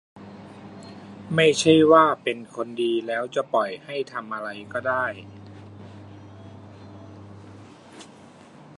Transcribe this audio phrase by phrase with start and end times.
[1.35, 5.05] ไม่ใช่ว่า "เป็นคนดี" แล้วจะปล่อยให้ทำอะไรก็ได้